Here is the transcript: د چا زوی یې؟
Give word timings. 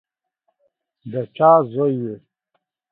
د 1.11 1.13
چا 1.35 1.51
زوی 1.71 1.93
یې؟ 2.03 2.15